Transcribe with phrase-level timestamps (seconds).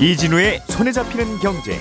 [0.00, 1.78] 이진우의 손에 잡히는 경제.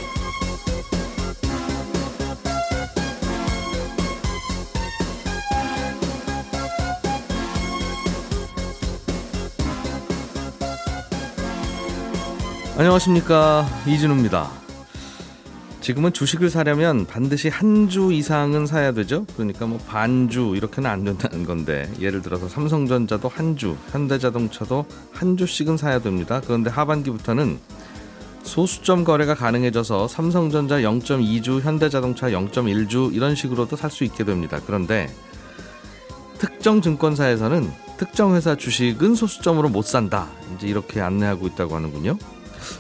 [12.78, 14.50] 안녕하십니까 이진우입니다.
[15.82, 19.26] 지금은 주식을 사려면 반드시 한 주 이상은 사야 되죠.
[19.36, 25.78] 그러니까 뭐 반주 이렇게는 안 된다는 건데 예를 들어서 삼성전자도 한 주, 현대자동차도 한 주씩은
[25.78, 26.42] 사야 됩니다.
[26.44, 27.60] 그런데 하반기부터는
[28.46, 34.60] 소수점 거래가 가능해져서 삼성전자 0.2주, 현대자동차 0.1주 이런 식으로도 살 수 있게 됩니다.
[34.66, 35.14] 그런데
[36.38, 40.28] 특정 증권사에서는 특정 회사 주식은 소수점으로 못 산다.
[40.56, 42.18] 이제 이렇게 안내하고 있다고 하는군요.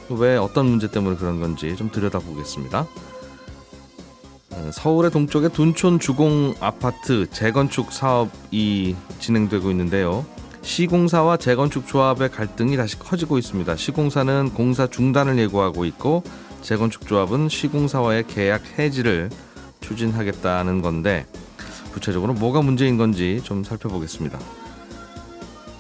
[0.10, 2.88] 왜 어떤 문제 때문에 그런 건지 좀 들여다보겠습니다.
[4.52, 10.26] 어, 서울의 동쪽에 둔촌 주공 아파트 재건축 사업이 진행되고 있는데요.
[10.66, 13.76] 시공사와 재건축 조합의 갈등이 다시 커지고 있습니다.
[13.76, 16.24] 시공사는 공사 중단을 예고하고 있고
[16.62, 19.30] 재건축 조합은 시공사와의 계약 해지를
[19.80, 21.28] 추진하겠다는 건데
[21.94, 24.40] 구체적으로 뭐가 문제인 건지 좀 살펴보겠습니다.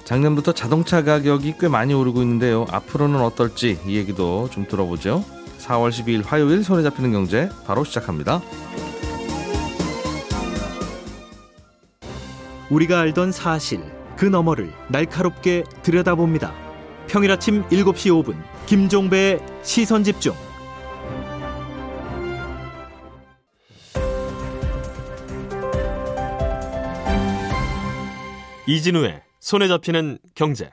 [0.03, 2.67] 작년부터 자동차 가격이 꽤 많이 오르고 있는데요.
[2.69, 5.25] 앞으로는 어떨지 이 얘기도 좀 들어보죠.
[5.57, 8.39] 4월 12일 화요일 손에 잡히는 경제 바로 시작합니다.
[12.69, 16.53] 우리가 알던 사실 그 너머를 날카롭게 들여다봅니다.
[17.07, 18.35] 평일 아침 7시 5분
[18.65, 20.33] 김종배의 시선 집중.
[28.67, 30.69] 이진우의 손에 잡히는 경제.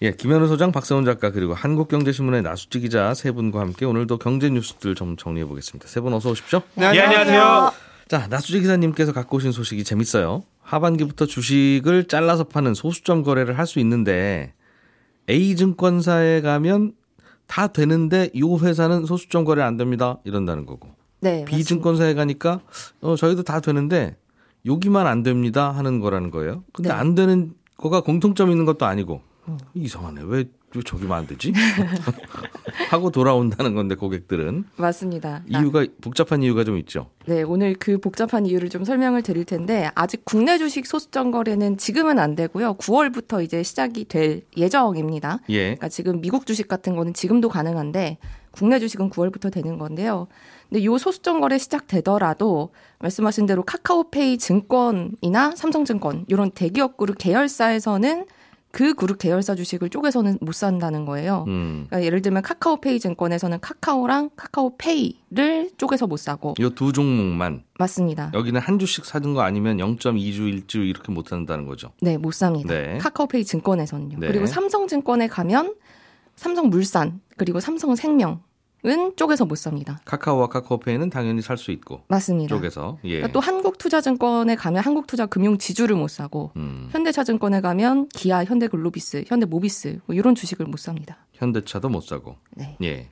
[0.00, 4.94] 예, 김현우 소장, 박세훈 작가 그리고 한국경제신문의 나수지 기자 세 분과 함께 오늘도 경제 뉴스들
[4.94, 5.86] 좀 정리해 보겠습니다.
[5.88, 6.62] 세 분 어서 오십시오.
[6.74, 7.72] 네, 안녕하세요.
[8.08, 10.42] 자, 나수지 기자님께서 갖고 오신 소식이 재밌어요.
[10.62, 14.54] 하반기부터 주식을 잘라서 파는 소수점 거래를 할 수 있는데
[15.30, 16.92] A 증권사에 가면
[17.46, 20.18] 다 되는데 이 회사는 소수점 거래 안 됩니다.
[20.24, 20.88] 이런다는 거고.
[21.20, 21.44] 네.
[21.44, 22.60] B 증권사에 가니까
[23.00, 24.16] 어 저희도 다 되는데
[24.66, 26.64] 여기만 안 됩니다 하는 거라는 거예요.
[26.72, 26.94] 근데 네.
[26.94, 29.20] 안 되는 거가 공통점 있는 것도 아니고
[29.74, 30.22] 이상하네.
[30.24, 30.44] 왜,
[30.74, 31.52] 왜 저기만 안 되지?
[32.90, 35.42] 하고 돌아온다는 건데 고객들은 맞습니다.
[35.48, 37.10] 이유가 복잡한 이유가 좀 있죠.
[37.26, 42.18] 네, 오늘 그 복잡한 이유를 좀 설명을 드릴 텐데 아직 국내 주식 소수점 거래는 지금은
[42.18, 42.74] 안 되고요.
[42.74, 45.38] 9월부터 이제 시작이 될 예정입니다.
[45.50, 45.62] 예.
[45.62, 48.18] 그러니까 지금 미국 주식 같은 거는 지금도 가능한데
[48.50, 50.28] 국내 주식은 9월부터 되는 건데요.
[50.68, 58.26] 근데 요 소수점 거래 시작되더라도 말씀하신 대로 카카오페이 증권이나 삼성증권 이런 대기업 그룹 계열사에서는
[58.72, 61.44] 그 그룹 계열사 주식을 쪼개서는 못 산다는 거예요.
[61.46, 61.86] 음.
[61.88, 68.30] 그러니까 예를 들면 카카오페이 증권에서는 카카오랑 카카오페이를 쪼개서 못 사고 요두 종목만 맞습니다.
[68.32, 71.92] 여기는 한 주씩 사는 거 아니면 0.2주, 1주 이렇게 못 한다는 거죠.
[72.00, 72.72] 네, 못 삽니다.
[72.72, 72.96] 네.
[72.98, 74.18] 카카오페이 증권에서는요.
[74.18, 74.26] 네.
[74.26, 75.74] 그리고 삼성증권에 가면
[76.36, 78.40] 삼성물산 그리고 삼성생명
[78.84, 80.00] 은 쪼개서 못 삽니다.
[80.04, 82.48] 카카오와 카카오페이는 당연히 살 수 있고 맞습니다.
[82.54, 83.18] 쪽에서 예.
[83.18, 86.88] 그러니까 또 한국투자증권에 가면 한국투자금융지주를 못 사고 음.
[86.90, 91.18] 현대차증권에 가면 기아, 현대글로비스, 현대모비스 뭐 이런 주식을 못 삽니다.
[91.34, 92.34] 현대차도 못 사고.
[92.56, 92.76] 네.
[92.82, 93.08] 예.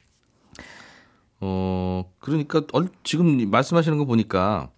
[1.41, 4.70] 어, 그러니까 얼- 지금 말씀하시는 거 보니까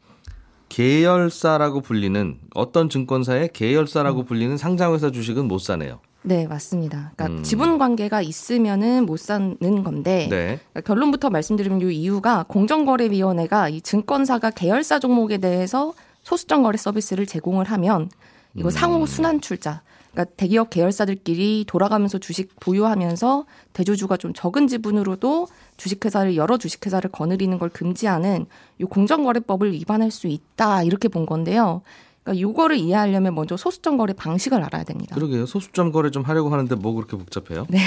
[0.68, 6.00] 계열사라고 불리는 어떤 증권사의 계열사라고 불리는 상장회사 주식은 못 사네요.
[6.22, 7.12] 네, 맞습니다.
[7.16, 7.42] 그러니까 음.
[7.42, 10.60] 지분 관계가 있으면은 못 사는 건데 네.
[10.72, 17.66] 그러니까 결론부터 말씀드리면 이 이유가 공정거래위원회가 이 증권사가 계열사 종목에 대해서 소수점 거래 서비스를 제공을
[17.66, 18.08] 하면
[18.54, 19.82] 이거 상호 순환 출자.
[20.12, 27.70] 그러니까 대기업 계열사들끼리 돌아가면서 주식 보유하면서 대주주가 좀 적은 지분으로도 주식회사를 여러 주식회사를 거느리는 걸
[27.70, 28.46] 금지하는
[28.78, 31.80] 이 공정거래법을 위반할 수 있다 이렇게 본 건데요.
[32.22, 35.14] 그러니까 요거를 이해하려면 먼저 소수점 거래 방식을 알아야 됩니다.
[35.14, 35.46] 그러게요.
[35.46, 37.66] 소수점 거래 좀 하려고 하는데 뭐 그렇게 복잡해요?
[37.68, 37.78] 네.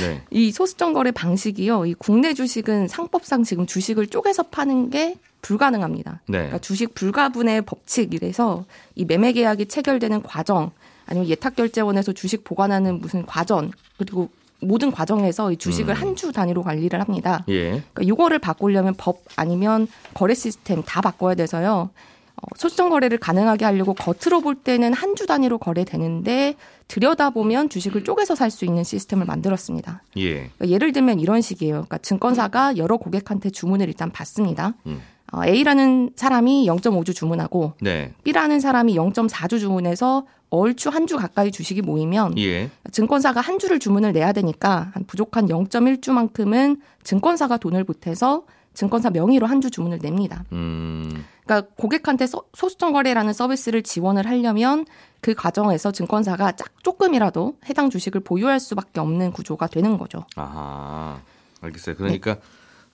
[0.00, 0.22] 네.
[0.30, 1.86] 이 소수점 거래 방식이요.
[1.86, 6.22] 이 국내 주식은 상법상 지금 주식을 쪼개서 파는 게 불가능합니다.
[6.26, 6.38] 네.
[6.38, 8.64] 그러니까 주식 불가분의 법칙이래서
[8.96, 10.72] 이 매매 계약이 체결되는 과정
[11.06, 14.28] 아니면 예탁 결제원에서 주식 보관하는 무슨 과정 그리고
[14.60, 16.00] 모든 과정에서 이 주식을 음.
[16.00, 17.44] 한주 단위로 관리를 합니다.
[17.48, 17.82] 예.
[17.92, 21.90] 그러니까 이거를 바꾸려면 법 아니면 거래 시스템 다 바꿔야 돼서요.
[22.36, 26.54] 어, 소수점 거래를 가능하게 하려고 겉으로 볼 때는 한 주 단위로 거래되는데
[26.88, 30.02] 들여다보면 주식을 쪼개서 살 수 있는 시스템을 만들었습니다.
[30.18, 30.34] 예.
[30.34, 31.72] 그러니까 예를 들면 이런 식이에요.
[31.74, 34.74] 그러니까 증권사가 여러 고객한테 주문을 일단 받습니다.
[34.86, 35.00] 음.
[35.32, 38.12] 어, A라는 사람이 0.5주 주문하고 네.
[38.24, 42.70] B라는 사람이 0.4주 주문해서 얼추 한 주 가까이 주식이 모이면 예.
[42.92, 48.44] 증권사가 한 주를 주문을 내야 되니까 한 부족한 0.1주만큼은 증권사가 돈을 보태서
[48.74, 50.44] 증권사 명의로 한 주 주문을 냅니다.
[50.52, 51.24] 음.
[51.46, 54.84] 그러니까 고객한테 소, 소수점 거래라는 서비스를 지원을 하려면
[55.20, 60.26] 그 과정에서 증권사가 짝 조금이라도 해당 주식을 보유할 수밖에 없는 구조가 되는 거죠.
[60.34, 61.20] 아하,
[61.60, 61.96] 알겠어요.
[61.96, 62.36] 그러니까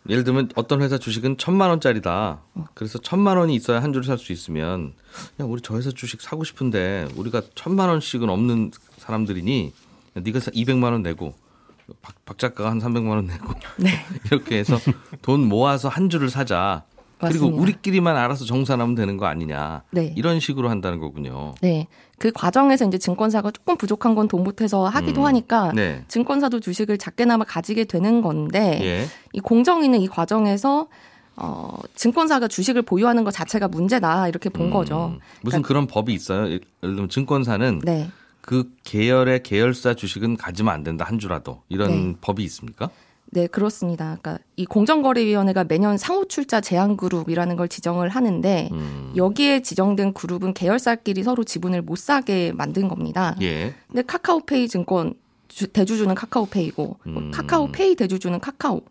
[0.08, 2.40] 예를 들면 어떤 회사 주식은 천만 원짜리다.
[2.75, 4.94] 그래서 천만 원이 있어야 한 주를 살 수 있으면
[5.40, 9.72] 야 우리 저 회사 주식 사고 싶은데 우리가 천만 원씩은 없는 사람들이니
[10.16, 11.34] 야, 네가 200만 원 내고
[12.02, 13.90] 박, 박 작가가 한 300만 원 내고 네.
[14.26, 14.78] 이렇게 해서
[15.22, 16.84] 돈 모아서 한 주를 사자.
[17.29, 17.63] 그리고 맞습니다.
[17.63, 19.83] 우리끼리만 알아서 정산하면 되는 거 아니냐.
[19.91, 20.13] 네.
[20.17, 21.55] 이런 식으로 한다는 거군요.
[21.61, 21.87] 네.
[22.19, 25.27] 그 과정에서 이제 증권사가 조금 부족한 건 돈 못해서 하기도 음.
[25.27, 26.05] 하니까 네.
[26.09, 29.07] 증권사도 주식을 작게나마 가지게 되는 건데 예.
[29.33, 30.87] 이 공정위는 이 과정에서
[31.35, 35.13] 어, 증권사가 주식을 보유하는 것 자체가 문제다 이렇게 본 거죠.
[35.15, 36.45] 음, 무슨 그런 법이 있어요?
[36.47, 38.11] 예를 들면 증권사는 네.
[38.41, 42.17] 그 계열의 계열사 주식은 가지면 안 된다 한 주라도 이런 네.
[42.21, 42.91] 법이 있습니까?
[43.34, 44.19] 네, 그렇습니다.
[44.20, 49.12] 그러니까 이 공정거래위원회가 매년 상호 출자 제한 그룹이라는 걸 지정을 하는데 음.
[49.17, 53.34] 여기에 지정된 그룹은 계열사끼리 서로 지분을 못 사게 만든 겁니다.
[53.40, 53.75] 예.
[53.88, 55.14] 근데 카카오페이 증권
[55.49, 57.31] 주- 대주주는 카카오페이고 음.
[57.31, 58.82] 카카오페이 대주주는 카카오.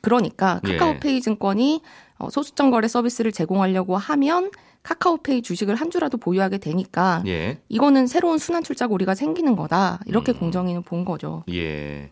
[0.00, 0.76] 그러니까 예.
[0.78, 1.82] 카카오페이 증권이
[2.18, 4.50] 어, 소수점 거래 서비스를 제공하려고 하면
[4.84, 7.58] 카카오페이 주식을 한 주라도 보유하게 되니까 예.
[7.68, 10.00] 이거는 새로운 순환 출자 고리가 생기는 거다.
[10.06, 10.38] 이렇게 음.
[10.38, 11.44] 공정위는 본 거죠.
[11.52, 12.10] 예.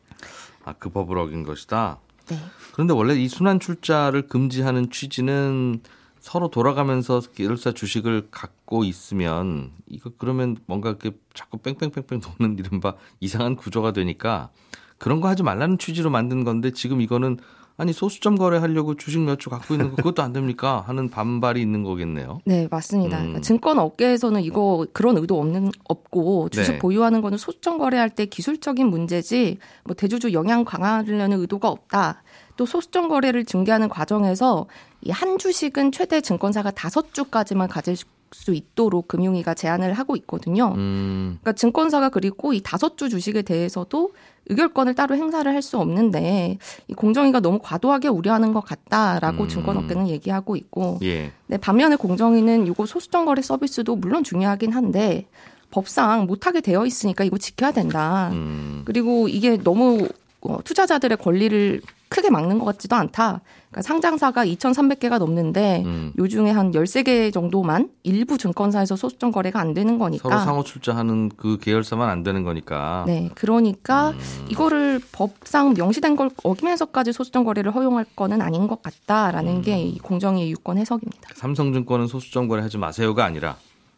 [0.71, 1.99] 아, 그 법을 어긴 것이다.
[2.29, 2.39] 네.
[2.73, 5.81] 그런데 원래 이 순환 출자를 금지하는 취지는
[6.21, 13.57] 서로 돌아가면서 계열사 주식을 갖고 있으면 이거 그러면 뭔가 이렇게 자꾸 뺑뺑뺑뺑 도는 이른바 이상한
[13.57, 14.51] 구조가 되니까
[14.99, 17.39] 그런 거 하지 말라는 취지로 만든 건데 지금 이거는
[17.81, 21.83] 아니 소수점 거래하려고 주식 몇 주 갖고 있는 거 그것도 안 됩니까 하는 반발이 있는
[21.83, 22.41] 거겠네요.
[22.45, 23.17] 네, 맞습니다.
[23.19, 23.23] 음.
[23.23, 26.79] 그러니까 증권 업계에서는 이거 그런 의도 없는 없고 주식 네.
[26.79, 32.23] 보유하는 거는 소수점 거래할 때 기술적인 문제지 뭐 대주주 영향 강화하려는 의도가 없다.
[32.57, 34.67] 또 소수점 거래를 중개하는 과정에서
[35.03, 37.97] 이 한 주식은 최대 증권사가 다섯 주까지만 가질
[38.33, 40.73] 수 있도록 금융위가 제한을 하고 있거든요.
[40.77, 41.39] 음.
[41.41, 44.11] 그러니까 증권사가 그리고 이 다섯 주 주식에 대해서도
[44.49, 49.49] 의결권을 따로 행사를 할 수 없는데 이 공정위가 너무 과도하게 우려하는 것 같다라고 음.
[49.49, 51.33] 증권업계는 얘기하고 있고 예.
[51.47, 55.27] 네, 반면에 공정위는 이거 소수점 거래 서비스도 물론 중요하긴 한데
[55.71, 58.31] 법상 못하게 되어 있으니까 이거 지켜야 된다.
[58.33, 58.83] 음.
[58.85, 60.09] 그리고 이게 너무
[60.41, 63.41] 어, 투자자들의 권리를 크게 막는 것 같지도 않다.
[63.71, 66.13] 그러니까 상장사가 2,300개가 넘는데 음.
[66.19, 70.29] 요 중에 한 13개 정도만 일부 증권사에서 소수점 거래가 안 되는 거니까.
[70.29, 73.05] 서로 상호 출자하는 그 계열사만 안 되는 거니까.
[73.07, 74.47] 네, 그러니까 음.
[74.49, 79.63] 이거를 법상 명시된 걸 어기면서까지 소수점 거래를 허용할 거는 아닌 것 같다라는 음.
[79.63, 81.31] 게이 공정위의 유권 해석입니다.
[81.37, 83.57] 삼성증권은 소수점 거래 하지 마세요가 아니라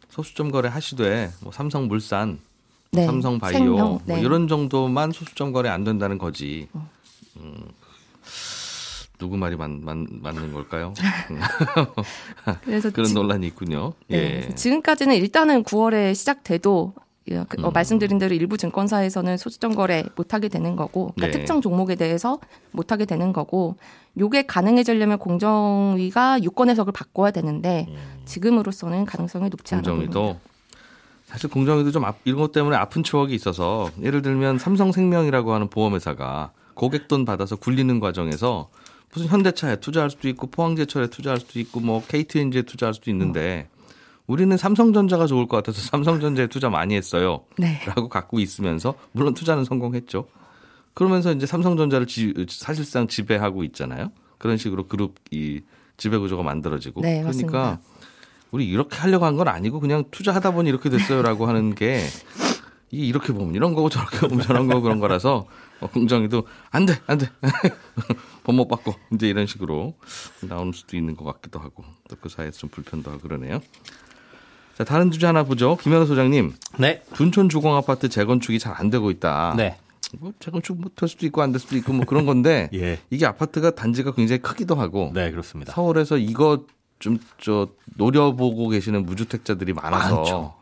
[0.09, 2.37] 소수점 거래 하시되 뭐 삼성물산,
[2.91, 4.21] 네, 삼성바이오 뭐 네.
[4.21, 6.67] 이런 정도만 소수점 거래 안 된다는 거지.
[6.73, 6.87] 어.
[7.37, 7.55] 음,
[9.23, 10.93] 누구 말이 맞, 맞, 맞는 걸까요?
[12.65, 13.93] 그래서 그런 지- 논란이 있군요.
[14.09, 14.55] 네, 예.
[14.55, 16.93] 지금까지는 일단은 9월에 시작돼도
[17.31, 17.73] 예, 그, 어, 음.
[17.73, 21.31] 말씀드린 대로 일부 증권사에서는 소수점 거래 못하게 되는 거고 그러니까 네.
[21.39, 22.37] 특정 종목에 대해서
[22.71, 23.77] 못하게 되는 거고
[24.19, 27.87] 요게 가능해지려면 공정위가 유권 해석을 바꿔야 되는데
[28.25, 30.19] 지금으로서는 가능성이 높지 않아 보입니다.
[30.19, 30.23] 음.
[30.25, 30.39] 공정위도
[31.27, 36.51] 사실 공정위도 좀 아- 이런 것 때문에 아픈 추억이 있어서 예를 들면 삼성생명이라고 하는 보험회사가
[36.73, 38.67] 고객 돈 받아서 굴리는 과정에서
[39.13, 43.69] 무슨 현대차에 투자할 수도 있고 포항제철에 투자할 수도 있고 뭐 KTNG에 투자할 수도 있는데
[44.25, 47.43] 우리는 삼성전자가 좋을 것 같아서 삼성전자에 투자 많이 했어요.
[47.57, 47.81] 네.
[47.85, 50.27] 라고 갖고 있으면서 물론 투자는 성공했죠.
[50.93, 54.11] 그러면서 이제 삼성전자를 지- 사실상 지배하고 있잖아요.
[54.37, 55.61] 그런 식으로 그룹 이
[55.97, 57.25] 지배 구조가 만들어지고 네, 그러니까
[57.59, 57.79] 맞습니다.
[58.51, 62.01] 우리 이렇게 하려고 한 건 아니고 그냥 투자하다 보니 이렇게 됐어요라고 하는 게
[62.91, 65.45] 이게 이렇게 보면 이런 거고 저렇게 보면 저런 거고 그런 거라서
[65.81, 67.27] 어, 공정위도 안 돼, 안 돼.
[68.43, 69.95] 법못 받고 이제 이런 식으로
[70.41, 73.61] 나오는 수도 있는 것 같기도 하고 또 그 사이에서 좀 불편도 하고 그러네요.
[74.77, 75.77] 자, 다른 주제 하나 보죠.
[75.77, 77.03] 김현우 소장님, 네.
[77.13, 79.53] 둔촌 주공 아파트 재건축이 잘 안 되고 있다.
[79.55, 79.77] 네.
[80.19, 82.99] 뭐 재건축 못할 수도 있고 안 될 수도 있고 뭐 그런 건데 예.
[83.09, 85.73] 이게 아파트가 단지가 굉장히 크기도 하고 네, 그렇습니다.
[85.73, 86.65] 서울에서 이거
[86.99, 90.53] 좀 저 노려보고 계시는 무주택자들이 많아서 많죠.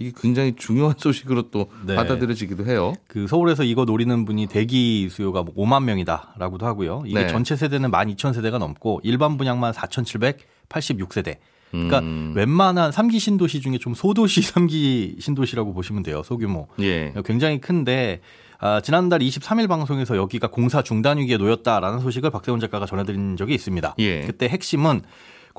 [0.00, 1.94] 이게 굉장히 중요한 소식으로 또 네.
[1.94, 2.94] 받아들여지기도 해요.
[3.06, 7.04] 그 서울에서 이거 노리는 분이 대기 수요가 뭐 5만 명이다라고도 하고요.
[7.06, 7.28] 이게 네.
[7.28, 11.36] 전체 세대는 12,000세대가 넘고 일반 분양만 4,786세대.
[11.70, 12.32] 그러니까 음.
[12.34, 16.22] 웬만한 3기 신도시 중에 좀 소도시 3기 신도시라고 보시면 돼요.
[16.24, 16.66] 소규모.
[16.80, 17.12] 예.
[17.24, 18.20] 굉장히 큰데
[18.58, 23.94] 아, 지난달 23일 방송에서 여기가 공사 중단 위기에 놓였다라는 소식을 박세훈 작가가 전해드린 적이 있습니다.
[23.98, 24.22] 예.
[24.22, 25.02] 그때 핵심은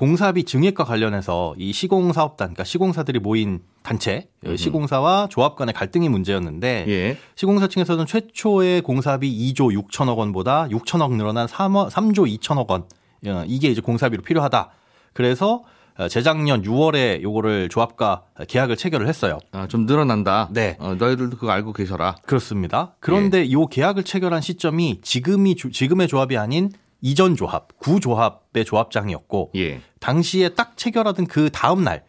[0.06, 6.86] 공사비 증액과 관련해서 이 시공 사업단, 그러니까 시공사들이 모인 단체, 시공사와 조합 간의 갈등이 문제였는데
[6.88, 7.16] 예.
[7.36, 12.82] 시공사 측에서는 최초의 공사비 2조 6천억 원보다 6천억 늘어난 3, 3조 2천억 원
[13.28, 14.70] 어, 이게 이제 공사비로 필요하다.
[15.12, 15.62] 그래서
[15.96, 19.38] 어, 재작년 6월에 요거를 조합과 계약을 체결을 했어요.
[19.52, 20.48] 아, 좀 늘어난다.
[20.50, 20.76] 네.
[20.80, 22.16] 어, 너희들도 그거 알고 계셔라.
[22.26, 22.96] 그렇습니다.
[22.98, 26.70] 그런데 이 계약을 체결한 시점이 지금이 조- 지금의 조합이 아닌
[27.02, 29.80] 이전 조합, 구 조합의 조합장이었고 예.
[30.00, 32.04] 당시에 딱 체결하던 그 다음 날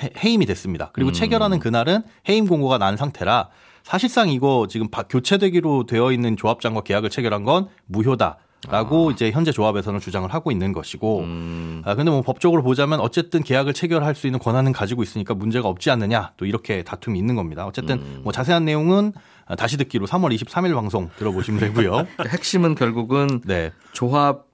[0.00, 0.90] 해- 해임이 됐습니다.
[0.92, 3.48] 그리고 체결하는 그날은 해임 공고가 난 상태라
[3.82, 8.38] 사실상 이거 지금 바- 교체되기로 되어 있는 조합장과 계약을 체결한 건 무효다
[8.70, 11.82] 라고 이제 현재 조합에서는 주장을 하고 있는 것이고 음.
[11.84, 15.90] 아 근데 뭐 법적으로 보자면 어쨌든 계약을 체결할 수 있는 권한은 가지고 있으니까 문제가 없지
[15.90, 17.66] 않느냐 또 이렇게 다툼이 있는 겁니다.
[17.66, 19.12] 어쨌든 뭐 자세한 내용은
[19.46, 22.06] 아, 다시 듣기로 3월 23일 방송 들어보시면 되고요.
[22.26, 23.72] 핵심은 결국은 네.
[23.92, 24.46] 조합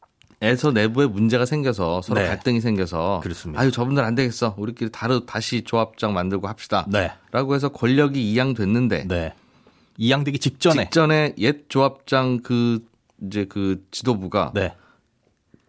[0.43, 2.27] 에서 내부에 문제가 생겨서 서로 네.
[2.27, 3.61] 갈등이 생겨서 그렇습니다.
[3.61, 6.87] 아유 저분들 안 되겠어 우리끼리 다르 다시 조합장 만들고 합시다.
[6.89, 7.13] 네.
[7.31, 9.35] 라고 해서 권력이 이양됐는데 네.
[9.99, 12.83] 이양되기 직전에 직전에 옛 조합장 그
[13.27, 14.75] 이제 그 지도부가 네.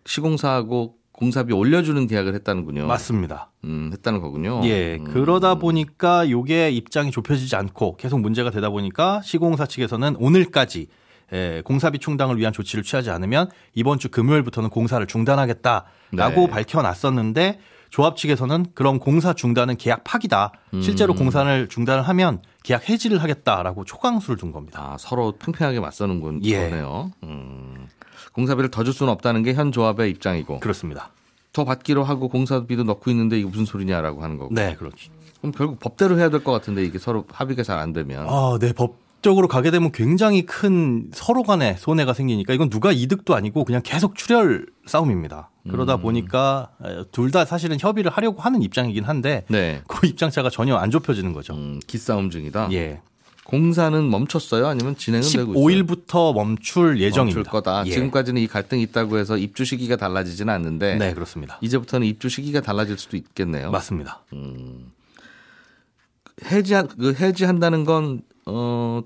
[0.06, 2.88] 시공사하고 공사비 올려주는 계약을 했다는군요.
[2.88, 3.52] 맞습니다.
[3.64, 4.62] 음, 했다는 거군요.
[4.64, 5.04] 예, 음.
[5.04, 10.88] 그러다 보니까 요게 입장이 좁혀지지 않고 계속 문제가 되다 보니까 시공사 측에서는 오늘까지
[11.34, 16.48] 예, 공사비 충당을 위한 조치를 취하지 않으면 이번 주 금요일부터는 공사를 중단하겠다라고 네.
[16.48, 20.54] 밝혀놨었는데 조합 측에서는 그럼 공사 중단은 계약 파기다.
[20.74, 20.82] 음.
[20.82, 24.92] 실제로 공사를 중단을 하면 계약 해지를 하겠다라고 초강수를 둔 겁니다.
[24.94, 26.70] 아, 서로 팽팽하게 맞서는 건 예.
[26.70, 27.12] 거네요.
[27.24, 27.88] 음.
[28.34, 31.12] 공사비를 더 줄 수는 없다는 게 현 조합의 입장이고 그렇습니다.
[31.54, 34.54] 더 받기로 하고 공사비도 넣고 있는데 이게 무슨 소리냐라고 하는 거고.
[34.54, 35.12] 네, 그렇죠.
[35.42, 38.26] 그럼 결국 법대로 해야 될 것 같은데 이게 서로 합의가 잘 안 되면.
[38.30, 43.36] 아, 네, 법 적으로 가게 되면 굉장히 큰 서로 간에 손해가 생기니까 이건 누가 이득도
[43.36, 45.50] 아니고 그냥 계속 출혈 싸움입니다.
[45.70, 46.02] 그러다 음.
[46.02, 46.70] 보니까
[47.12, 49.82] 둘 다 사실은 협의를 하려고 하는 입장이긴 한데 네.
[49.88, 51.54] 그 입장차가 전혀 안 좁혀지는 거죠.
[51.54, 52.70] 음, 기싸움 중이다.
[52.74, 53.02] 예.
[53.44, 54.68] 공사는 멈췄어요?
[54.68, 55.66] 아니면 진행은 되고 있어요?
[55.66, 57.38] 15일부터 멈출 예정입니다.
[57.40, 57.84] 멈출 거다.
[57.86, 57.92] 예.
[57.92, 61.58] 지금까지는 이 갈등이 있다고 해서 입주 시기가 달라지지는 않는데 네, 그렇습니다.
[61.62, 63.72] 이제부터는 입주 시기가 달라질 수도 있겠네요.
[63.72, 64.24] 맞습니다.
[66.46, 69.02] 해지 그 해지한다는 건 어,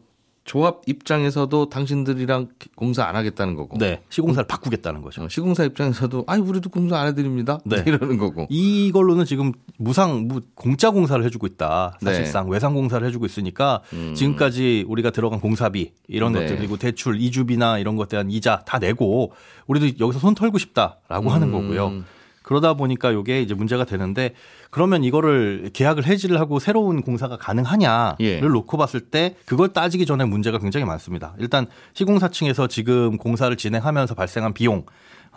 [0.46, 3.80] 조합 입장에서도 당신들이랑 공사 안 하겠다는 거고.
[3.80, 5.24] 네, 시공사를 바꾸겠다는 거죠.
[5.24, 7.58] 어, 시공사 입장에서도 아이 우리도 공사 안 해드립니다.
[7.66, 7.78] 네.
[7.88, 8.46] 이러는 거고.
[8.50, 11.98] 이걸로는 지금 무상 무, 공짜 공사를 해주고 있다.
[12.00, 12.14] 네.
[12.14, 13.82] 사실상 외상 공사를 해주고 있으니까
[14.16, 16.42] 지금까지 우리가 들어간 공사비 이런 네.
[16.42, 19.34] 것들 그리고 대출 이주비나 이런 것에 대한 이자 다 내고
[19.66, 21.52] 우리도 여기서 손 털고 싶다라고 하는 음.
[21.54, 22.04] 거고요.
[22.46, 24.36] 그러다 보니까 이게 이제 문제가 되는데
[24.70, 28.40] 그러면 이거를 계약을 해지를 하고 새로운 공사가 가능하냐를 예.
[28.40, 31.34] 놓고 봤을 때 그걸 따지기 전에 문제가 굉장히 많습니다.
[31.40, 34.86] 일단 시공사 층에서 지금 공사를 진행하면서 발생한 비용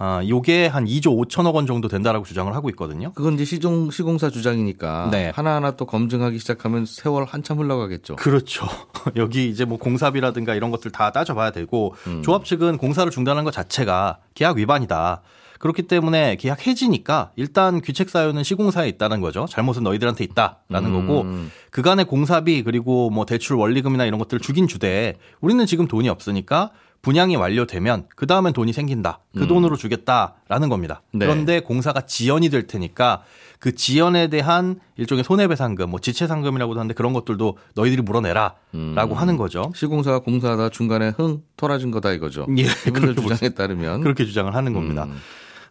[0.00, 3.12] 아, 요게 한 2조 5천억 원 정도 된다라고 주장을 하고 있거든요.
[3.14, 5.32] 그건 이제 시종 시공사 주장이니까 네.
[5.34, 8.16] 하나하나 또 검증하기 시작하면 세월 한참 흘러가겠죠.
[8.16, 8.68] 그렇죠.
[9.16, 12.22] 여기 이제 뭐 공사비라든가 이런 것들 다 따져봐야 되고 음.
[12.22, 15.22] 조합 측은 공사를 중단한 것 자체가 계약 위반이다.
[15.58, 19.46] 그렇기 때문에 계약 해지니까 일단 귀책 사유는 시공사에 있다는 거죠.
[19.48, 21.06] 잘못은 너희들한테 있다라는 음.
[21.06, 21.26] 거고
[21.70, 27.36] 그간의 공사비 그리고 뭐 대출 원리금이나 이런 것들을 주긴 주되 우리는 지금 돈이 없으니까 분양이
[27.36, 29.20] 완료되면 그 다음엔 돈이 생긴다.
[29.36, 31.02] 그 돈으로 주겠다라는 겁니다.
[31.14, 31.18] 음.
[31.20, 31.26] 네.
[31.26, 33.22] 그런데 공사가 지연이 될 테니까
[33.60, 39.12] 그 지연에 대한 일종의 손해배상금, 뭐 지체상금이라고도 하는데 그런 것들도 너희들이 물어내라라고 음.
[39.14, 39.72] 하는 거죠.
[39.74, 42.46] 시공사가 공사하다 중간에 흥 토라진 거다 이거죠.
[42.56, 45.04] 예, 이분들 그렇게 주장에 따르면 그렇게 주장을 하는 겁니다.
[45.04, 45.16] 음.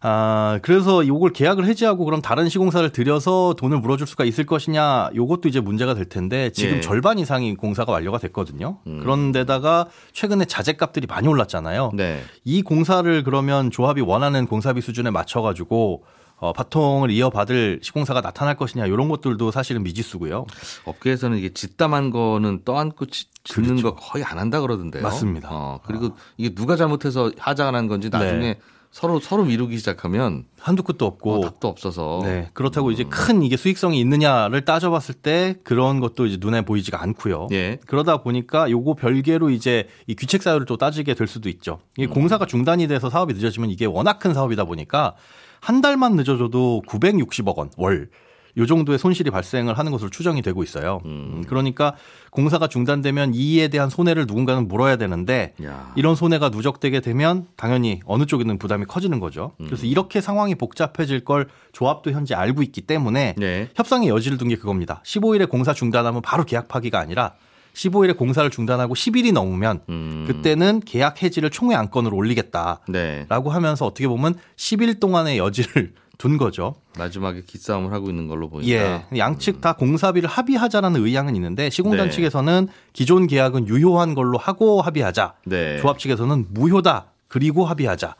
[0.01, 5.49] 아, 그래서 요걸 계약을 해지하고 그럼 다른 시공사를 들여서 돈을 물어줄 수가 있을 것이냐, 요것도
[5.49, 6.81] 이제 문제가 될 텐데 지금 예.
[6.81, 8.77] 절반 이상이 공사가 완료가 됐거든요.
[8.83, 11.91] 그런데다가 최근에 자재값들이 많이 올랐잖아요.
[11.95, 12.21] 네.
[12.43, 16.03] 이 공사를 그러면 조합이 원하는 공사비 수준에 맞춰가지고
[16.39, 20.45] 어, 바통을 이어받을 시공사가 나타날 것이냐 이런 것들도 사실은 미지수고요.
[20.85, 25.01] 업계에서는 이게 짓담한 거는 떠안고 지- 짓는 거 거의 안 한다 그러던데요.
[25.01, 25.15] 그렇죠.
[25.15, 25.49] 맞습니다.
[25.51, 28.59] 어, 그리고 이게 누가 잘못해서 하자가 난 건지 나중에 네.
[28.97, 33.55] 서로 서로 미루기 시작하면 한두 끝도 없고 어, 답도 없어서 네, 그렇다고 이제 큰 이게
[33.55, 37.49] 수익성이 있느냐를 따져봤을 때 그런 것도 이제 눈에 보이지가 않고요.
[37.51, 37.77] 예.
[37.85, 41.77] 그러다 보니까 요거 별개로 이제 이 귀책 사유를 또 따지게 될 수도 있죠.
[41.99, 42.03] 음.
[42.05, 45.13] 이 공사가 중단이 돼서 사업이 늦어지면 이게 워낙 큰 사업이다 보니까
[45.59, 48.09] 한 달만 늦어져도 960억 원 월.
[48.57, 50.99] 요 정도의 손실이 발생을 하는 것으로 추정이 되고 있어요.
[51.05, 51.93] 음, 그러니까
[52.31, 55.93] 공사가 중단되면 이에 대한 손해를 누군가는 물어야 되는데 야.
[55.95, 59.51] 이런 손해가 누적되게 되면 당연히 어느 쪽에는 부담이 커지는 거죠.
[59.57, 63.69] 그래서 이렇게 상황이 복잡해질 걸 조합도 현재 알고 있기 때문에 네.
[63.75, 65.01] 협상의 여지를 둔 게 그겁니다.
[65.03, 67.33] 15일에 공사 중단하면 바로 계약 파기가 아니라
[67.73, 70.23] 15일에 공사를 중단하고 10일이 넘으면 음.
[70.25, 73.25] 그때는 계약 해지를 총회 안건으로 올리겠다라고 네.
[73.29, 76.75] 하면서 어떻게 보면 10일 동안의 여지를 둔 거죠.
[76.97, 79.05] 마지막에 기싸움을 하고 있는 걸로 보니까 예.
[79.17, 82.11] 양측 다 공사비를 합의하자라는 의향은 있는데 시공단 네.
[82.11, 85.35] 측에서는 기존 계약은 유효한 걸로 하고 합의하자.
[85.45, 85.79] 네.
[85.79, 87.11] 조합 측에서는 무효다.
[87.27, 88.15] 그리고 합의하자.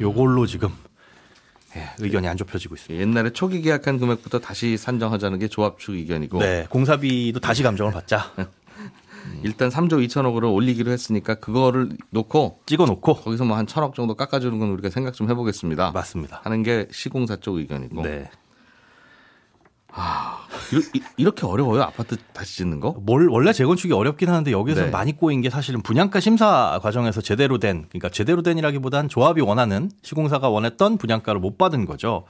[0.00, 0.68] 요걸로 지금
[1.76, 3.02] 예, 의견이 안 좁혀지고 있습니다.
[3.02, 8.32] 옛날에 초기 계약한 금액부터 다시 산정하자는 게 조합 측 의견이고 네, 공사비도 다시 감정을 받자.
[9.42, 14.56] 일단 3조 2천억으로 올리기로 했으니까 그거를 놓고 찍어 놓고 거기서 뭐 한 천억 정도 깎아주는
[14.58, 15.90] 건 우리가 생각 좀 해보겠습니다.
[15.92, 16.40] 맞습니다.
[16.44, 18.30] 하는 게 시공사 쪽 의견이고 네.
[20.70, 22.92] 이렇게, 이렇게 어려워요 아파트 다시 짓는 거?
[23.00, 24.90] 뭘 원래 재건축이 어렵긴 하는데 여기서 네.
[24.90, 30.48] 많이 꼬인 게 사실은 분양가 심사 과정에서 제대로 된 그러니까 제대로 된이라기보단 조합이 원하는 시공사가
[30.50, 32.24] 원했던 분양가를 못 받은 거죠.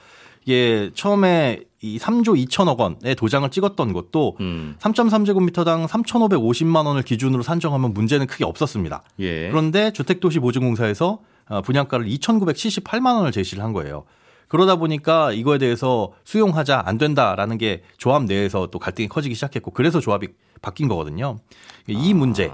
[0.45, 4.77] 이게 처음에 이 3조 2천억 원의 도장을 찍었던 것도 음.
[4.81, 9.03] 3.3제곱미터당 3,550만 원을 기준으로 산정하면 문제는 크게 없었습니다.
[9.21, 9.49] 예.
[9.51, 14.05] 그런데 주택도시보증공사에서 어, 분양가를 2,978만 원을 제시를 한 거예요.
[14.49, 20.01] 그러다 보니까 이거에 대해서 수용하자 안 된다라는 게 조합 내에서 또 갈등이 커지기 시작했고 그래서
[20.01, 20.29] 조합이
[20.63, 21.39] 바뀐 거거든요.
[21.87, 22.51] 이 문제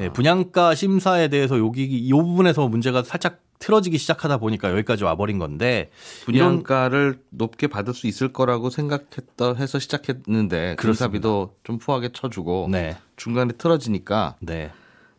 [0.00, 5.90] 예, 분양가 심사에 대해서 여기 이 부분에서 문제가 살짝 틀어지기 시작하다 보니까 여기까지 와버린 건데
[6.24, 13.52] 분양가를 높게 받을 수 있을 거라고 생각했다 해서 시작했는데 공사비도 좀 푸하게 쳐주고 네, 중간에
[13.52, 14.70] 틀어지니까 네.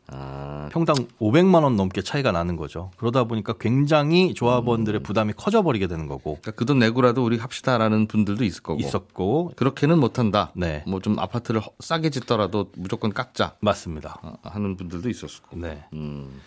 [0.07, 2.91] 아, 평당 500만 원 넘게 차이가 나는 거죠.
[2.97, 8.43] 그러다 보니까 굉장히 조합원들의 부담이 커져버리게 되는 거고 그러니까 그 돈 내고라도 우리 합시다라는 분들도
[8.43, 10.51] 있을 거고 있었고 그렇게는 못한다.
[10.55, 10.83] 네.
[10.87, 14.19] 뭐 좀 아파트를 허- 싸게 짓더라도 무조건 깎자 맞습니다.
[14.21, 15.57] 어, 하는 분들도 있었을 거고.
[15.57, 15.85] 네.
[15.93, 16.41] 음.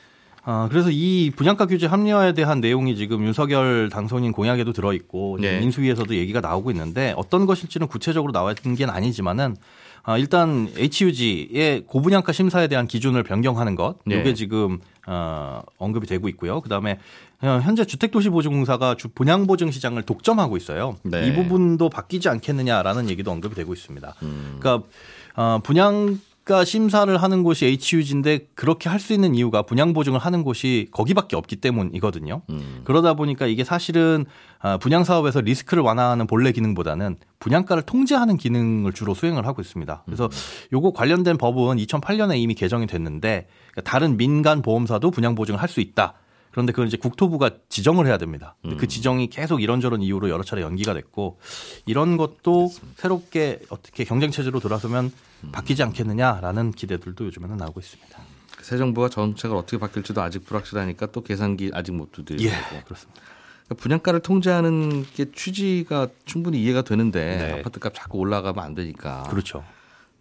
[0.49, 5.59] 아, 그래서 이 분양가 규제 합리화에 대한 내용이 지금 윤석열 당선인 공약에도 들어 있고 지금
[5.59, 5.61] 네.
[5.65, 9.57] 인수위에서도 얘기가 나오고 있는데 어떤 것일지는 구체적으로 나와 있는 게 아니지만은
[10.05, 14.21] 아, 일단 HUG의 고분양가 심사에 대한 기준을 변경하는 것 네.
[14.21, 16.61] 이게 지금 어, 언급이 되고 있고요.
[16.61, 17.01] 그다음에
[17.43, 20.97] 어, 현재 주택도시보증공사가 주 분양 보증 시장을 독점하고 있어요.
[21.03, 21.27] 네.
[21.27, 24.15] 이 부분도 바뀌지 않겠느냐라는 얘기도 언급이 되고 있습니다.
[24.23, 24.59] 음.
[24.61, 24.87] 그러니까
[25.35, 30.45] 어, 분양 가 심사를 하는 곳이 HUG인데 그렇게 할 수 있는 이유가 분양 보증을 하는
[30.45, 32.43] 곳이 거기밖에 없기 때문이거든요.
[32.51, 32.83] 음.
[32.85, 34.27] 그러다 보니까 이게 사실은
[34.61, 40.03] 아, 분양 사업에서 리스크를 완화하는 본래 기능보다는 분양가를 통제하는 기능을 주로 수행을 하고 있습니다.
[40.07, 40.29] 그래서
[40.73, 45.81] 요거 관련된 법은 2008년에 이미 개정이 됐는데 그러니까 다른 민간 보험사도 분양 보증을 할 수
[45.81, 46.15] 있다.
[46.57, 48.57] 그런데 그걸 이제 국토부가 지정을 해야 됩니다.
[48.63, 51.39] 근데 그 지정이 계속 이런저런 이유로 여러 차례 연기가 됐고
[51.85, 55.13] 이런 것도 새롭게 어떻게 경쟁 체제로 돌아서면
[55.53, 58.19] 바뀌지 않겠느냐라는 기대들도 요즘에는 나오고 있습니다.
[58.63, 63.21] 새 정부가 정책을 어떻게 바뀔지도 아직 불확실하니까 또 계산기 아직 못 두드리고 예, 그렇습니다.
[63.67, 67.61] 그러니까 분양가를 통제하는 게 취지가 충분히 이해가 되는데 네.
[67.61, 69.25] 아파트값 자꾸 올라가면 안 되니까.
[69.25, 69.63] 그렇죠.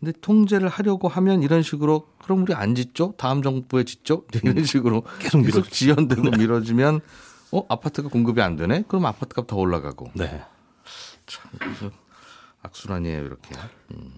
[0.06, 3.16] 근데 통제를 하려고 하면 이런 식으로 그럼 우리 안 짓죠?
[3.18, 4.26] 다음 정부에 짓죠?
[4.44, 5.70] 이런 식으로 계속 밀어주죠.
[5.72, 7.02] 지연되고 미뤄지면
[7.52, 8.84] 어 아파트가 공급이 안 되네?
[8.88, 10.44] 그럼 아파트값 더 올라가고 네.
[11.26, 11.90] 참 그래서
[12.62, 13.56] 악순환이에요 이렇게.
[13.96, 14.12] 음.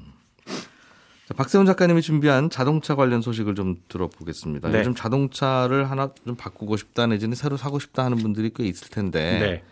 [1.25, 4.67] 자, 박세훈 작가님이 준비한 자동차 관련 소식을 좀 들어보겠습니다.
[4.67, 4.79] 네.
[4.79, 9.39] 요즘 자동차를 하나 좀 바꾸고 싶다 내지는 새로 사고 싶다 하는 분들이 꽤 있을 텐데
[9.39, 9.63] 네.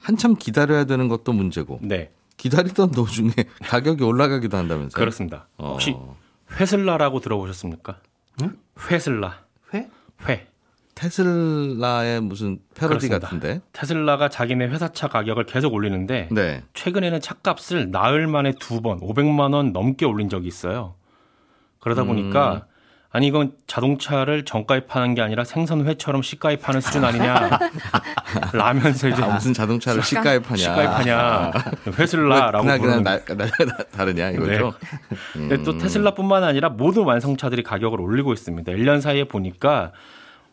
[0.00, 2.10] 한참 기다려야 되는 것도 문제고 네.
[2.44, 3.32] 기다리던 도중에
[3.68, 4.98] 가격이 올라가기도 한다면서요?
[4.98, 5.46] 그렇습니다.
[5.58, 6.16] 혹시 어.
[6.58, 7.98] 회슬라라고 들어보셨습니까?
[8.90, 9.40] 회슬라.
[9.74, 9.88] 회?
[10.26, 10.46] 회.
[10.94, 13.18] 테슬라의 무슨 패러디 그렇습니다.
[13.20, 13.60] 같은데.
[13.72, 16.62] 테슬라가 자기네 회사차 가격을 계속 올리는데 네.
[16.74, 20.94] 최근에는 차값을 나흘 만에 두 번 500만 원 넘게 올린 적이 있어요.
[21.80, 22.08] 그러다 음.
[22.08, 22.66] 보니까
[23.12, 27.58] 아니 이건 자동차를 정가에 파는 게 아니라 생선회처럼 시가에 파는 수준 아니냐
[28.54, 30.56] 라면서 이제 아, 무슨 자동차를 시가에 파냐.
[30.58, 31.52] 시가에 파냐
[31.98, 34.74] 회슬 라라고 그날 그날 부르는 나, 나, 나, 다르냐 이거죠.
[35.32, 35.64] 근데 음.
[35.64, 38.70] 또 테슬라뿐만 아니라 모든 완성차들이 가격을 올리고 있습니다.
[38.70, 39.90] 1년 사이에 보니까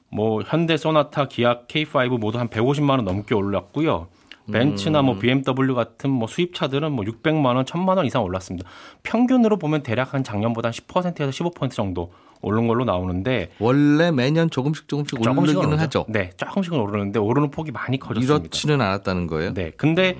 [0.10, 4.08] 뭐 현대 소나타, 기아 K5 모두 한 150만 원 넘게 올랐고요.
[4.52, 5.06] 벤츠나 음.
[5.06, 8.68] 뭐 BMW 같은 뭐 수입차들은 뭐 600만 원, 1000만 원 이상 올랐습니다.
[9.04, 15.22] 평균으로 보면 대략 한 작년보다 10%에서 15% 정도 오른 걸로 나오는데 원래 매년 조금씩 조금씩
[15.22, 15.80] 조금씩은 오르기는.
[15.80, 16.06] 하죠.
[16.08, 18.36] 네, 조금씩은 오르는데 오르는 폭이 많이 커졌습니다.
[18.36, 19.54] 이렇지는 않았다는 거예요.
[19.54, 19.72] 네.
[19.76, 20.16] 근데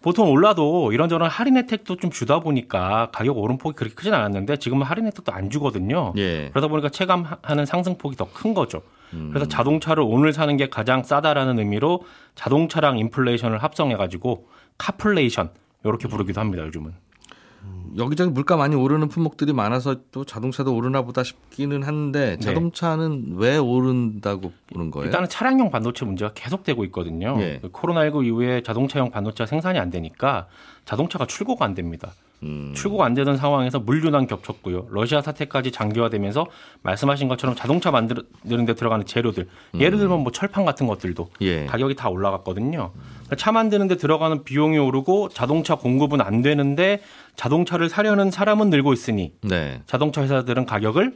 [0.00, 5.06] 보통 올라도 이런저런 할인 혜택도 좀 주다 보니까 가격 오름폭이 그렇게 크진 않았는데 지금은 할인
[5.06, 6.12] 혜택도 안 주거든요.
[6.16, 6.48] 예.
[6.50, 8.82] 그러다 보니까 체감하는 상승폭이 더 큰 거죠.
[9.12, 9.30] 음.
[9.32, 12.02] 그래서 자동차를 오늘 사는 게 가장 싸다라는 의미로
[12.34, 15.50] 자동차랑 인플레이션을 합성해가지고 카플레이션
[15.84, 16.64] 이렇게 부르기도 합니다.
[16.64, 16.92] 요즘은.
[17.96, 22.38] 여기저기 물가 많이 오르는 품목들이 많아서 또 자동차도 오르나 보다 싶기는 한데 네.
[22.38, 25.06] 자동차는 왜 오른다고 보는 거예요?
[25.06, 27.36] 일단은 차량용 반도체 문제가 계속되고 있거든요.
[27.40, 27.60] 예.
[27.60, 30.46] 코로나19 이후에 자동차용 반도체가 생산이 안 되니까
[30.84, 32.12] 자동차가 출고가 안 됩니다.
[32.42, 32.72] 음.
[32.74, 34.86] 출고가 안 되던 상황에서 물류난 겹쳤고요.
[34.90, 36.46] 러시아 사태까지 장기화되면서
[36.82, 41.66] 말씀하신 것처럼 자동차 만드는 데 들어가는 재료들, 예를 들면 뭐 철판 같은 것들도 예.
[41.66, 42.92] 가격이 다 올라갔거든요.
[42.92, 47.00] 그러니까 차 만드는 데 들어가는 비용이 오르고 자동차 공급은 안 되는데
[47.36, 49.82] 자동차를 사려는 사람은 늘고 있으니 네.
[49.86, 51.14] 자동차 회사들은 가격을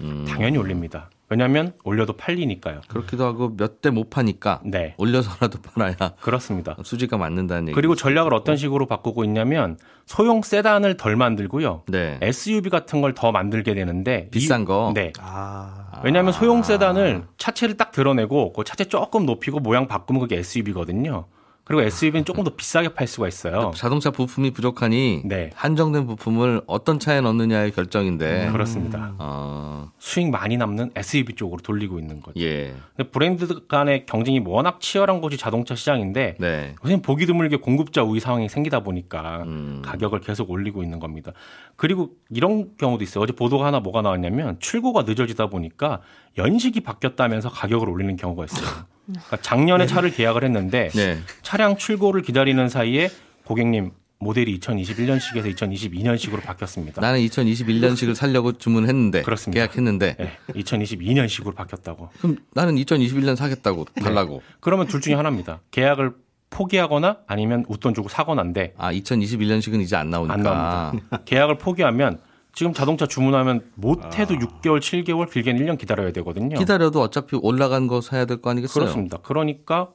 [0.00, 0.24] 음.
[0.28, 1.10] 당연히 올립니다.
[1.30, 2.80] 왜냐하면 올려도 팔리니까요.
[2.88, 6.76] 그렇기도 하고 몇 대 못 파니까 네, 올려서라도 팔아야 그렇습니다.
[6.82, 7.74] 수지가 맞는다는 얘기.
[7.74, 11.82] 그리고 전략을 어떤 식으로 바꾸고 있냐면 소형 세단을 덜 만들고요.
[11.88, 12.18] 네.
[12.22, 14.92] SUV 같은 걸 더 만들게 되는데 비싼 이- 거?
[14.94, 15.12] 네.
[15.20, 16.00] 아.
[16.04, 21.26] 왜냐하면 소형 세단을 차체를 딱 드러내고 그 차체 조금 높이고 모양 바꾸면 그게 SUV거든요.
[21.68, 23.72] 그리고 SUV는 조금 더 비싸게 팔 수가 있어요.
[23.74, 25.50] 자동차 부품이 부족하니 네.
[25.54, 28.48] 한정된 부품을 어떤 차에 넣느냐의 결정인데.
[28.52, 29.14] 그렇습니다.
[29.18, 32.40] 어, 수익 많이 남는 SUV 쪽으로 돌리고 있는 거죠.
[32.40, 32.74] 예.
[32.96, 36.74] 근데 브랜드 간의 경쟁이 워낙 치열한 곳이 자동차 시장인데 네.
[36.82, 39.82] 요새 보기 드물게 공급자 우위 상황이 생기다 보니까 음.
[39.84, 41.32] 가격을 계속 올리고 있는 겁니다.
[41.76, 43.22] 그리고 이런 경우도 있어요.
[43.22, 46.00] 어제 보도가 하나 뭐가 나왔냐면 출고가 늦어지다 보니까
[46.38, 48.86] 연식이 바뀌었다면서 가격을 올리는 경우가 있어요.
[49.12, 51.18] 그러니까 작년에 차를 계약을 했는데 네.
[51.42, 53.08] 차량 출고를 기다리는 사이에
[53.44, 57.00] 고객님 모델이 2021년식에서 2022년식으로 바뀌었습니다.
[57.00, 59.64] 나는 2021년식을 살려고 주문했는데 그렇습니다.
[59.64, 62.10] 계약했는데 네, 2022년식으로 바뀌었다고.
[62.18, 64.02] 그럼 나는 2021년 사겠다고 네.
[64.02, 64.42] 달라고.
[64.60, 65.60] 그러면 둘 중에 하나입니다.
[65.70, 66.12] 계약을
[66.50, 70.34] 포기하거나 아니면 웃돈 주고 사거나인데 아, 2021년식은 이제 안 나오니까.
[70.34, 71.20] 안 나옵니다.
[71.24, 72.18] 계약을 포기하면
[72.54, 76.56] 지금 자동차 주문하면 못해도 6개월, 7개월, 길게는 1년 기다려야 되거든요.
[76.58, 78.82] 기다려도 어차피 올라간 거 사야 될 거 아니겠어요?
[78.84, 79.18] 그렇습니다.
[79.22, 79.88] 그러니까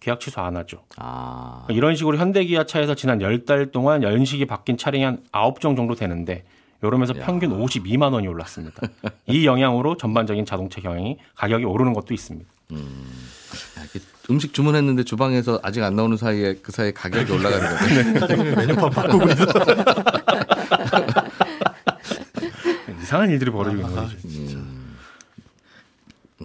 [0.00, 0.82] 계약 취소 안 하죠.
[0.96, 1.64] 아.
[1.70, 6.44] 이런 식으로 현대기아차에서 지난 10달 동안 연식이 바뀐 차량이 한 9종 정도 되는데
[6.82, 8.82] 이러면서 평균 52만 원이 올랐습니다.
[9.28, 12.50] 이 영향으로 전반적인 자동차 경영이 가격이 오르는 것도 있습니다.
[12.72, 14.00] 야, 이게
[14.30, 18.18] 음식 주문했는데 주방에서 아직 안 나오는 사이에 그 사이에 가격이 올라가는 거죠.
[18.18, 19.44] 사장님이 메뉴판 바꾸고 있어.
[23.02, 24.16] 이상한 일들이 벌어지고 있는 거죠.
[24.24, 24.96] 음,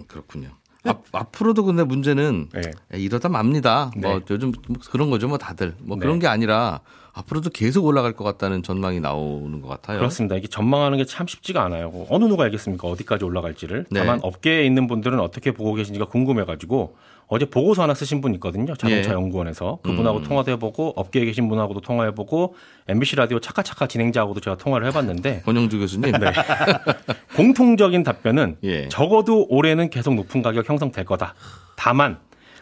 [0.06, 0.50] 그렇군요.
[0.84, 2.60] 앞, 앞으로도 근데 문제는 네.
[2.60, 3.90] 야, 이러다 맙니다.
[3.96, 4.24] 뭐 네.
[4.30, 6.02] 요즘 뭐 그런 거죠, 뭐 다들 뭐 네.
[6.02, 6.80] 그런 게 아니라
[7.12, 9.98] 앞으로도 계속 올라갈 것 같다는 전망이 나오는 것 같아요.
[9.98, 10.36] 그렇습니다.
[10.36, 11.90] 이게 전망하는 게 참 쉽지가 않아요.
[11.90, 12.86] 뭐 어느 누가 알겠습니까?
[12.86, 13.86] 어디까지 올라갈지를.
[13.90, 14.00] 네.
[14.00, 16.96] 다만 업계에 있는 분들은 어떻게 보고 계신지가 궁금해가지고
[17.28, 18.74] 어제 보고서 하나 쓰신 분 있거든요.
[18.74, 19.14] 자동차 예.
[19.14, 20.22] 연구원에서 그분하고 음.
[20.24, 22.54] 통화도 해보고 업계에 계신 분하고도 통화해보고
[22.88, 26.12] MBC 라디오 차카차카 진행자하고도 제가 통화를 해봤는데 권영주 교수님.
[26.12, 26.32] 네.
[27.36, 28.88] 공통적인 답변은 예.
[28.88, 31.34] 적어도 올해는 계속 높은 가격 형성될 거다.
[31.76, 32.18] 다만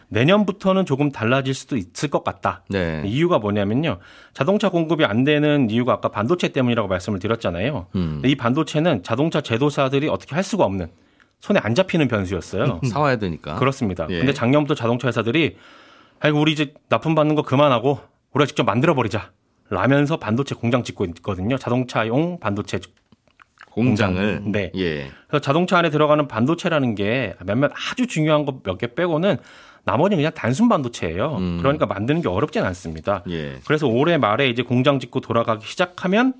[0.09, 2.63] 내년부터는 조금 달라질 수도 있을 것 같다.
[2.69, 3.03] 네.
[3.05, 3.99] 이유가 뭐냐면요.
[4.33, 7.87] 자동차 공급이 안 되는 이유가 아까 반도체 때문이라고 말씀을 드렸잖아요.
[7.95, 8.21] 음.
[8.25, 10.87] 이 반도체는 자동차 제도사들이 어떻게 할 수가 없는
[11.39, 12.81] 손에 안 잡히는 변수였어요.
[12.85, 13.55] 사와야 되니까.
[13.55, 14.07] 그렇습니다.
[14.09, 14.17] 예.
[14.19, 15.57] 근데 작년부터 자동차 회사들이
[16.19, 17.99] 아이고 우리 이제 납품 받는 거 그만하고
[18.33, 19.31] 우리가 직접 만들어 버리자.
[19.69, 21.57] 라면서 반도체 공장 짓고 있거든요.
[21.57, 22.79] 자동차용 반도체
[23.69, 24.41] 공장을.
[24.45, 24.71] 네.
[24.75, 25.11] 예.
[25.27, 29.37] 그래서 자동차 안에 들어가는 반도체라는 게 몇몇 아주 중요한 거 몇 개 빼고는
[29.83, 31.35] 나머지는 그냥 단순 반도체예요.
[31.37, 31.57] 음.
[31.61, 33.23] 그러니까 만드는 게 어렵진 않습니다.
[33.29, 33.59] 예.
[33.65, 36.33] 그래서 올해 말에 이제 공장 짓고 돌아가기 시작하면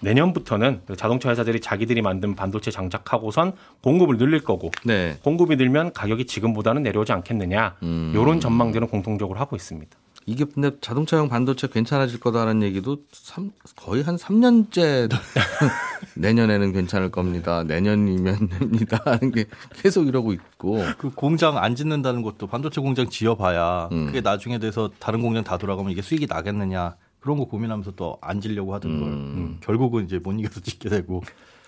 [0.00, 3.52] 내년부터는 자동차 회사들이 자기들이 만든 반도체 장착하고선
[3.82, 5.16] 공급을 늘릴 거고 네.
[5.22, 8.12] 공급이 늘면 가격이 지금보다는 내려오지 않겠느냐 음.
[8.14, 9.96] 이런 전망들은 공통적으로 하고 있습니다.
[10.26, 15.10] 이게 근데 자동차용 반도체 괜찮아질 거다라는 얘기도 삼- 거의 한 3년째
[16.16, 17.62] 내년에는 괜찮을 겁니다.
[17.64, 19.00] 내년이면 됩니다.
[19.04, 20.82] 하는 게 계속 이러고 있고.
[20.98, 24.06] 그 공장 안 짓는다는 것도 반도체 공장 지어봐야 음.
[24.06, 28.40] 그게 나중에 돼서 다른 공장 다 돌아가면 이게 수익이 나겠느냐 그런 거 고민하면서 또 안
[28.42, 29.56] 지려고 하던 걸 음.
[29.60, 31.22] 결국은 이제 못 이겨서 짓게 되고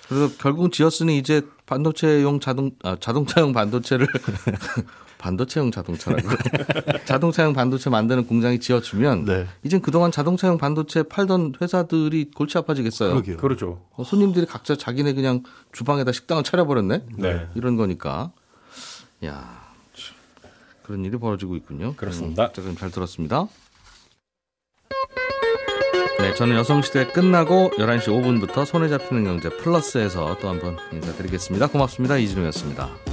[0.06, 4.06] 그래서 결국 지었으니 이제 반도체용 자동 아, 자동차용 반도체를
[5.18, 6.28] 반도체용 자동차라고
[7.08, 9.46] 자동차용 반도체 만드는 공장이 지어주면 네.
[9.62, 13.10] 이젠 그동안 자동차용 반도체 팔던 회사들이 골치 아파지겠어요.
[13.12, 13.36] 그러게요.
[13.38, 13.82] 그렇죠.
[13.96, 15.42] 어, 손님들이 각자 자기네 그냥
[15.72, 17.02] 주방에다 식당을 차려버렸네.
[17.16, 17.48] 네.
[17.54, 18.30] 이런 거니까.
[19.24, 19.64] 야
[20.82, 21.94] 그런 일이 벌어지고 있군요.
[21.96, 22.44] 그렇습니다.
[22.44, 23.48] 음, 자, 그럼 잘 들었습니다.
[26.18, 31.68] 네, 저는 여성시대 끝나고 11시 5분부터 손에 잡히는 경제 플러스에서 또 한번 인사드리겠습니다.
[31.68, 32.16] 고맙습니다.
[32.16, 33.05] 이진우였습니다.